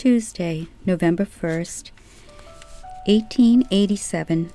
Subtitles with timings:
[0.00, 1.90] Tuesday, November 1st,
[3.04, 4.50] 1887.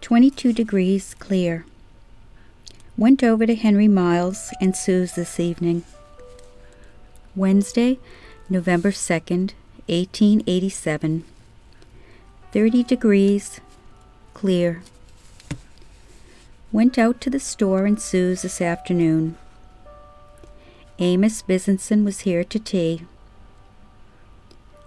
[0.00, 1.66] 22 degrees clear.
[2.96, 5.82] Went over to Henry Miles and Sue's this evening.
[7.34, 7.98] Wednesday,
[8.48, 9.50] November 2nd,
[9.88, 11.24] 1887.
[12.52, 13.60] 30 degrees
[14.32, 14.80] clear.
[16.70, 19.36] Went out to the store in Sue's this afternoon.
[21.02, 23.02] Amos Bisenson was here to tea.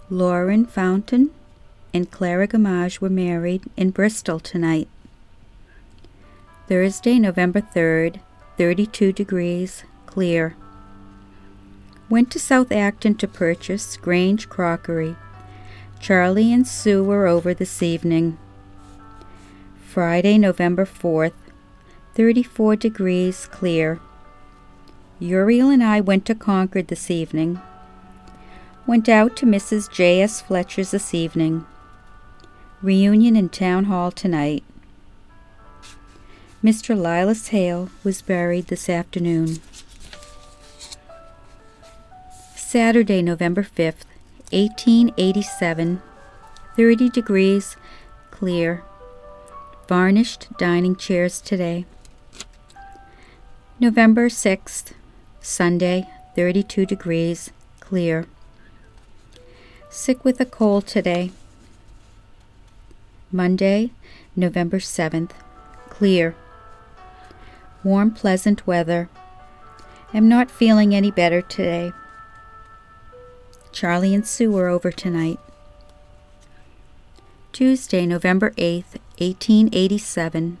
[0.08, 1.30] Lauren Fountain
[1.92, 4.88] and Clara Gamage were married in Bristol tonight.
[6.68, 8.20] Thursday, November 3rd,
[8.56, 10.56] 32 degrees, clear.
[12.08, 15.16] Went to South Acton to purchase Grange crockery.
[16.00, 18.38] Charlie and Sue were over this evening.
[19.86, 21.34] Friday, November 4th,
[22.14, 24.00] 34 degrees, clear.
[25.18, 27.58] Uriel and I went to Concord this evening.
[28.86, 29.90] Went out to Mrs.
[29.90, 30.42] J.S.
[30.42, 31.64] Fletcher's this evening.
[32.82, 34.62] Reunion in Town Hall tonight.
[36.62, 36.94] Mr.
[36.94, 39.60] Lilas Hale was buried this afternoon.
[42.54, 44.04] Saturday, November 5th,
[44.52, 46.02] 1887,
[46.76, 47.76] 30 degrees,
[48.30, 48.84] clear.
[49.88, 51.86] Varnished dining chairs today.
[53.80, 54.92] November 6th,
[55.46, 58.26] Sunday, 32 degrees, clear.
[59.88, 61.30] Sick with a cold today.
[63.30, 63.92] Monday,
[64.34, 65.30] November 7th,
[65.88, 66.34] clear.
[67.84, 69.08] Warm, pleasant weather.
[70.12, 71.92] Am not feeling any better today.
[73.70, 75.38] Charlie and Sue are over tonight.
[77.52, 80.58] Tuesday, November 8th, 1887.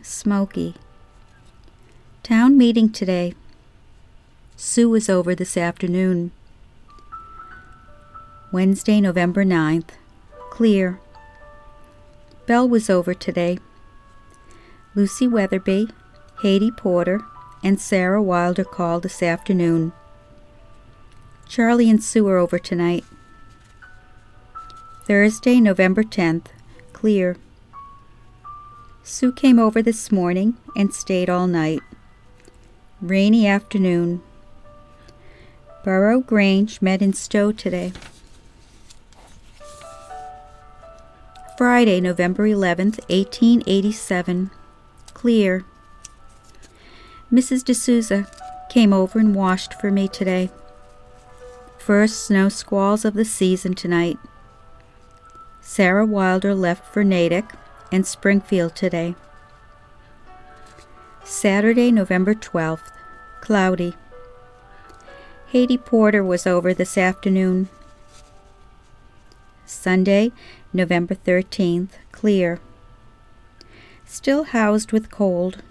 [0.00, 0.74] Smoky.
[2.22, 3.34] Town meeting today.
[4.58, 6.32] Sue was over this afternoon.
[8.50, 9.90] Wednesday, November 9th.
[10.50, 10.98] Clear.
[12.46, 13.58] Belle was over today.
[14.94, 15.90] Lucy Weatherby,
[16.42, 17.20] Hattie Porter,
[17.62, 19.92] and Sarah Wilder called this afternoon.
[21.46, 23.04] Charlie and Sue are over tonight.
[25.04, 26.46] Thursday, November 10th.
[26.94, 27.36] Clear.
[29.02, 31.80] Sue came over this morning and stayed all night.
[33.02, 34.22] Rainy afternoon.
[35.86, 37.92] Borough Grange met in Stow today.
[41.56, 44.50] Friday, November 11th, 1887.
[45.14, 45.64] Clear.
[47.32, 47.64] Mrs.
[47.64, 48.26] D'Souza
[48.68, 50.50] came over and washed for me today.
[51.78, 54.18] First snow squalls of the season tonight.
[55.60, 57.52] Sarah Wilder left for Natick
[57.92, 59.14] and Springfield today.
[61.22, 62.90] Saturday, November 12th.
[63.40, 63.94] Cloudy.
[65.52, 67.68] Hattie Porter was over this afternoon.
[69.64, 70.32] Sunday,
[70.72, 71.90] November 13th.
[72.10, 72.58] Clear.
[74.04, 75.62] Still housed with cold.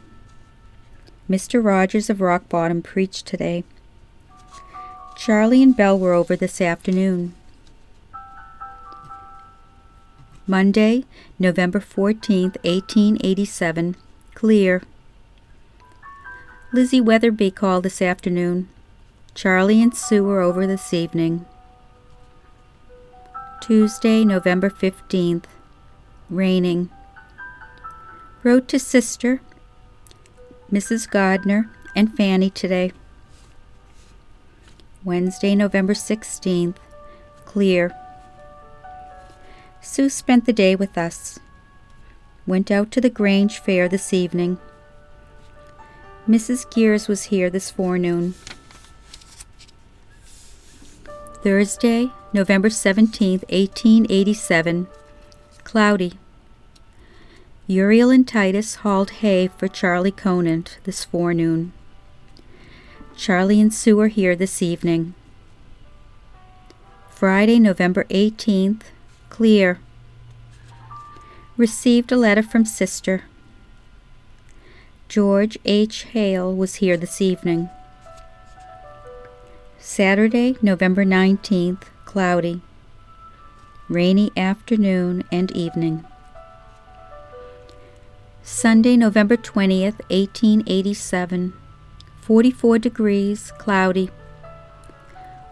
[1.30, 1.64] Mr.
[1.64, 3.66] Rogers of Rock Bottom preached today.
[5.18, 7.34] Charlie and Belle were over this afternoon.
[10.48, 11.04] Monday,
[11.38, 13.98] November 14th, 1887.
[14.36, 14.84] Clear.
[16.72, 18.70] Lizzie Weatherby called this afternoon.
[19.36, 21.46] Charlie and Sue were over this evening.
[23.62, 25.44] Tuesday, November 15th.
[26.30, 26.90] Raining.
[28.44, 29.42] Wrote to sister,
[30.72, 31.10] Mrs.
[31.10, 32.94] Gardner, and Fanny today.
[35.04, 36.78] Wednesday, November 16th.
[37.44, 37.94] Clear.
[39.82, 41.40] Sue spent the day with us.
[42.48, 44.60] Went out to the Grange Fair this evening.
[46.26, 46.74] Mrs.
[46.74, 48.34] Gears was here this forenoon.
[51.46, 54.88] Thursday, November 17, 1887.
[55.64, 56.14] Cloudy.
[57.68, 61.72] Uriel and Titus hauled hay for Charlie Conant this forenoon.
[63.16, 65.14] Charlie and Sue are here this evening.
[67.12, 68.82] Friday, November 18th.
[69.30, 69.78] Clear.
[71.58, 73.26] Received a letter from sister.
[75.08, 76.06] George H.
[76.06, 77.70] Hale was here this evening.
[79.88, 82.60] Saturday, November 19th, cloudy.
[83.88, 86.04] Rainy afternoon and evening.
[88.42, 91.54] Sunday, November 20th, 1887.
[92.20, 94.10] 44 degrees, cloudy.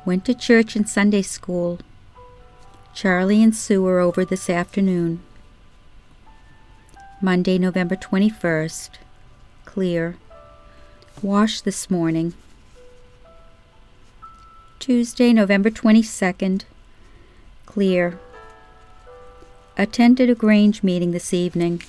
[0.04, 1.78] Went to church and Sunday school.
[2.96, 5.22] Charlie and Sue are over this afternoon.
[7.22, 8.90] Monday, November 21st.
[9.66, 10.18] Clear.
[11.22, 12.34] Washed this morning.
[14.86, 16.64] Tuesday, November 22nd.
[17.66, 18.20] Clear.
[19.78, 21.82] Attended a Grange meeting this evening.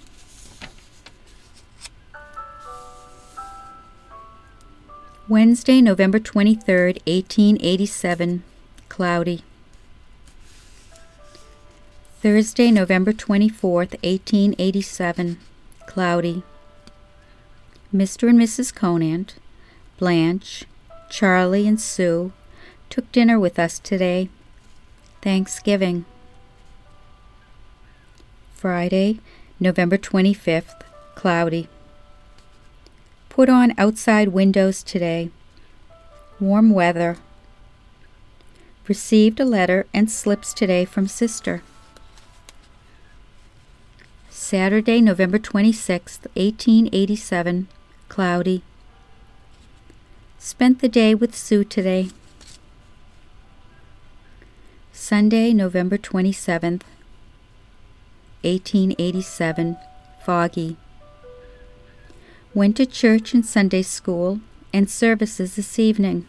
[5.29, 8.45] Wednesday, November 23rd, 1887.
[8.89, 9.43] Cloudy.
[12.23, 15.41] Thursday, November 24th, 1887.
[15.89, 16.45] Cloudy.
[17.93, 18.29] Mr.
[18.29, 18.73] and Mrs.
[18.73, 19.35] Conant,
[19.99, 20.63] Blanche,
[21.11, 22.33] Charlie, and Sue
[22.91, 24.29] took dinner with us today.
[25.23, 26.05] Thanksgiving.
[28.55, 29.21] Friday,
[29.61, 30.81] November 25th.
[31.15, 31.69] Cloudy.
[33.29, 35.31] Put on outside windows today.
[36.41, 37.19] Warm weather.
[38.87, 41.63] Received a letter and slips today from sister.
[44.29, 47.67] Saturday, November 26th, 1887.
[48.09, 48.63] Cloudy.
[50.39, 52.11] Spent the day with Sue today.
[54.97, 56.83] Sunday, November 27th,
[58.43, 59.77] 1887.
[60.25, 60.77] Foggy.
[62.55, 64.39] Went to church and Sunday school
[64.73, 66.27] and services this evening.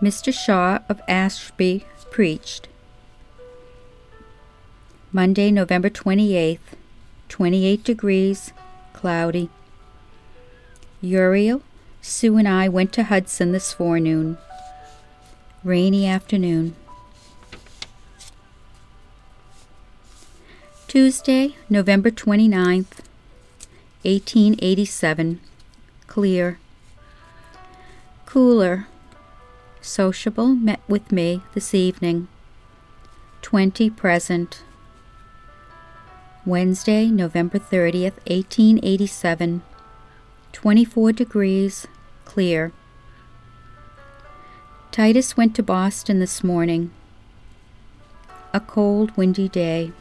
[0.00, 0.30] Mr.
[0.30, 2.68] Shaw of Ashby preached.
[5.10, 6.58] Monday, November 28th,
[7.30, 8.52] 28 degrees,
[8.92, 9.48] cloudy.
[11.00, 11.62] Uriel,
[12.02, 14.36] Sue and I went to Hudson this forenoon.
[15.64, 16.76] Rainy afternoon.
[20.96, 23.04] Tuesday, November 29th,
[24.02, 25.40] 1887.
[26.06, 26.58] Clear.
[28.24, 28.86] Cooler.
[29.82, 32.28] Sociable met with me this evening.
[33.42, 34.62] 20 present.
[36.46, 39.60] Wednesday, November 30th, 1887.
[40.52, 41.86] 24 degrees,
[42.24, 42.72] clear.
[44.90, 46.90] Titus went to Boston this morning.
[48.54, 49.92] A cold, windy day.